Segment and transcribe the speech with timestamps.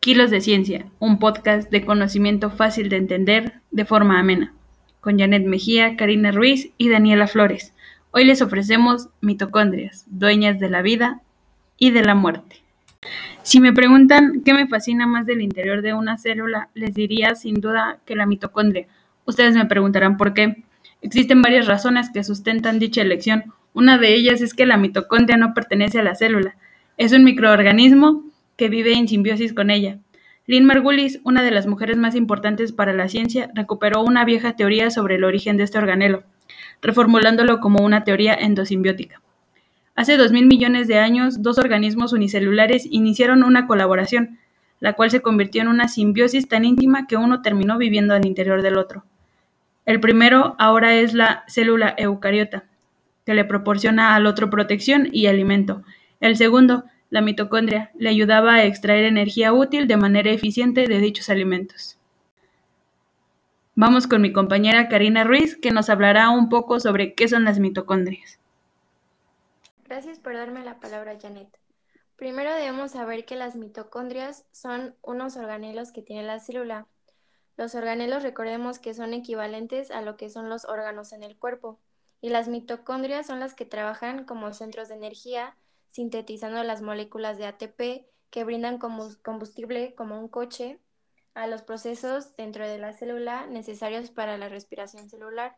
[0.00, 4.54] Kilos de Ciencia, un podcast de conocimiento fácil de entender de forma amena,
[5.00, 7.74] con Janet Mejía, Karina Ruiz y Daniela Flores.
[8.12, 11.20] Hoy les ofrecemos mitocondrias, dueñas de la vida
[11.78, 12.62] y de la muerte.
[13.42, 17.60] Si me preguntan qué me fascina más del interior de una célula, les diría sin
[17.60, 18.86] duda que la mitocondria.
[19.24, 20.62] Ustedes me preguntarán por qué.
[21.02, 23.52] Existen varias razones que sustentan dicha elección.
[23.74, 26.56] Una de ellas es que la mitocondria no pertenece a la célula.
[26.96, 28.27] Es un microorganismo
[28.58, 29.98] que vive en simbiosis con ella.
[30.46, 34.90] Lynn Margulis, una de las mujeres más importantes para la ciencia, recuperó una vieja teoría
[34.90, 36.24] sobre el origen de este organelo,
[36.82, 39.22] reformulándolo como una teoría endosimbiótica.
[39.94, 44.38] Hace dos mil millones de años, dos organismos unicelulares iniciaron una colaboración,
[44.80, 48.62] la cual se convirtió en una simbiosis tan íntima que uno terminó viviendo al interior
[48.62, 49.04] del otro.
[49.86, 52.64] El primero ahora es la célula eucariota,
[53.24, 55.82] que le proporciona al otro protección y alimento.
[56.20, 61.30] El segundo, la mitocondria, le ayudaba a extraer energía útil de manera eficiente de dichos
[61.30, 61.98] alimentos.
[63.74, 67.60] Vamos con mi compañera Karina Ruiz, que nos hablará un poco sobre qué son las
[67.60, 68.38] mitocondrias.
[69.84, 71.48] Gracias por darme la palabra, Janet.
[72.16, 76.86] Primero debemos saber que las mitocondrias son unos organelos que tiene la célula.
[77.56, 81.78] Los organelos recordemos que son equivalentes a lo que son los órganos en el cuerpo,
[82.20, 85.54] y las mitocondrias son las que trabajan como centros de energía,
[85.88, 90.80] sintetizando las moléculas de ATP que brindan combustible como un coche
[91.34, 95.56] a los procesos dentro de la célula necesarios para la respiración celular,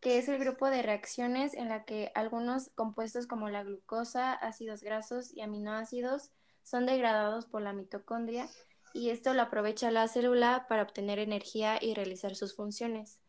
[0.00, 4.82] que es el grupo de reacciones en la que algunos compuestos como la glucosa, ácidos
[4.82, 8.48] grasos y aminoácidos son degradados por la mitocondria
[8.94, 13.20] y esto lo aprovecha la célula para obtener energía y realizar sus funciones.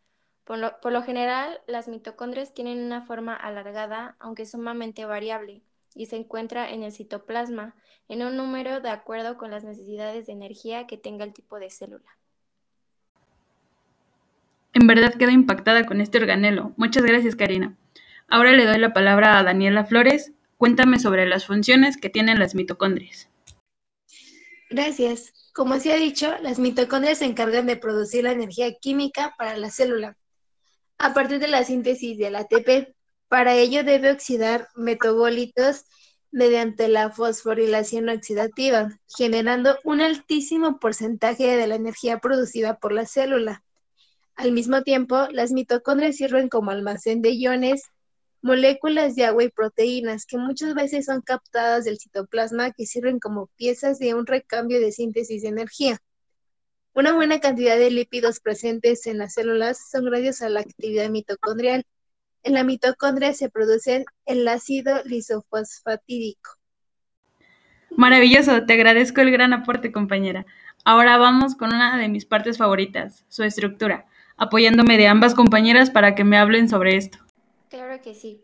[0.44, 5.64] Por lo, por lo general, las mitocondrias tienen una forma alargada, aunque sumamente variable
[5.96, 7.76] y se encuentra en el citoplasma,
[8.10, 11.70] en un número de acuerdo con las necesidades de energía que tenga el tipo de
[11.70, 12.18] célula.
[14.74, 16.74] En verdad quedo impactada con este organelo.
[16.78, 17.78] Muchas gracias, Karina.
[18.28, 20.32] Ahora le doy la palabra a Daniela Flores.
[20.58, 23.30] Cuéntame sobre las funciones que tienen las mitocondrias.
[24.70, 25.52] Gracias.
[25.54, 29.70] Como se ha dicho, las mitocondrias se encargan de producir la energía química para la
[29.70, 30.18] célula
[30.98, 32.96] a partir de la síntesis del ATP,
[33.34, 35.86] para ello debe oxidar metabolitos
[36.30, 43.64] mediante la fosforilación oxidativa, generando un altísimo porcentaje de la energía producida por la célula.
[44.36, 47.86] Al mismo tiempo, las mitocondrias sirven como almacén de iones,
[48.44, 53.48] moléculas de agua y proteínas que muchas veces son captadas del citoplasma que sirven como
[53.56, 55.98] piezas de un recambio de síntesis de energía.
[56.94, 61.84] Una buena cantidad de lípidos presentes en las células son gracias a la actividad mitocondrial
[62.44, 66.52] en la mitocondria se produce el ácido lisofosfatídico.
[67.96, 70.46] Maravilloso, te agradezco el gran aporte, compañera.
[70.84, 74.06] Ahora vamos con una de mis partes favoritas, su estructura,
[74.36, 77.20] apoyándome de ambas compañeras para que me hablen sobre esto.
[77.70, 78.44] Claro que sí.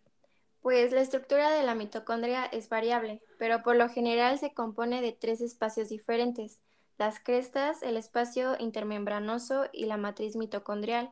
[0.62, 5.14] Pues la estructura de la mitocondria es variable, pero por lo general se compone de
[5.14, 6.60] tres espacios diferentes,
[6.98, 11.12] las crestas, el espacio intermembranoso y la matriz mitocondrial.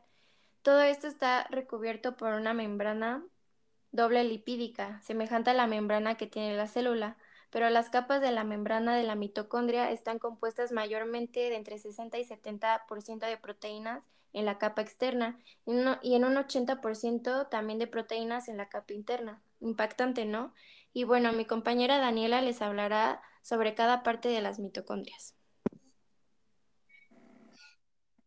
[0.62, 3.24] Todo esto está recubierto por una membrana
[3.92, 7.16] doble lipídica, semejante a la membrana que tiene la célula,
[7.50, 12.18] pero las capas de la membrana de la mitocondria están compuestas mayormente de entre 60
[12.18, 14.04] y 70% de proteínas
[14.34, 19.40] en la capa externa y en un 80% también de proteínas en la capa interna.
[19.60, 20.52] Impactante, ¿no?
[20.92, 25.34] Y bueno, mi compañera Daniela les hablará sobre cada parte de las mitocondrias.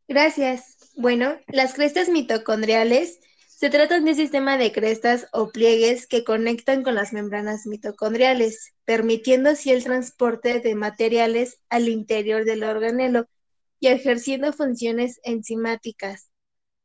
[0.08, 0.71] Gracias.
[0.96, 6.84] Bueno, las crestas mitocondriales se tratan de un sistema de crestas o pliegues que conectan
[6.84, 13.28] con las membranas mitocondriales, permitiendo así el transporte de materiales al interior del organelo
[13.80, 16.30] y ejerciendo funciones enzimáticas.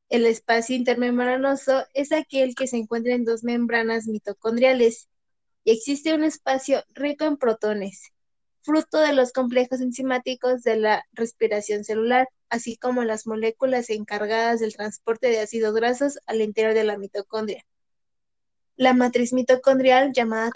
[0.08, 5.08] El espacio intermembranoso es aquel que se encuentra en dos membranas mitocondriales
[5.64, 8.12] y existe un espacio rico en protones,
[8.66, 14.74] fruto de los complejos enzimáticos de la respiración celular así como las moléculas encargadas del
[14.74, 17.64] transporte de ácidos grasos al interior de la mitocondria.
[18.76, 20.50] La matriz mitocondrial, llamada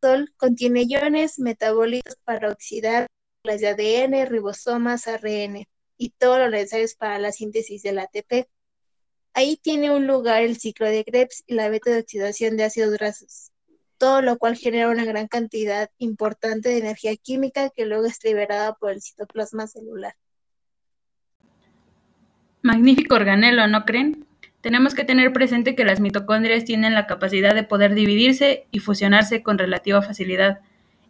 [0.00, 3.06] sol, contiene iones metabólicos para oxidar
[3.42, 5.66] las de ADN, ribosomas, ARN
[5.96, 8.48] y todo lo necesario para la síntesis del ATP.
[9.34, 12.92] Ahí tiene un lugar el ciclo de Krebs y la beta de oxidación de ácidos
[12.92, 13.50] grasos,
[13.98, 18.74] todo lo cual genera una gran cantidad importante de energía química que luego es liberada
[18.74, 20.14] por el citoplasma celular.
[22.62, 24.26] Magnífico organelo, ¿no creen?
[24.60, 29.42] Tenemos que tener presente que las mitocondrias tienen la capacidad de poder dividirse y fusionarse
[29.42, 30.60] con relativa facilidad,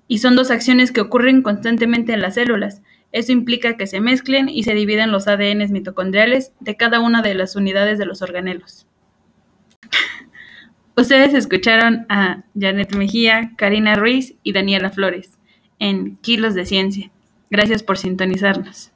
[0.09, 2.83] y son dos acciones que ocurren constantemente en las células.
[3.13, 7.35] Esto implica que se mezclen y se dividen los ADNs mitocondriales de cada una de
[7.35, 8.87] las unidades de los organelos.
[10.99, 15.39] Ustedes escucharon a Janet Mejía, Karina Ruiz y Daniela Flores
[15.79, 17.11] en Kilos de Ciencia.
[17.51, 18.93] Gracias por sintonizarnos.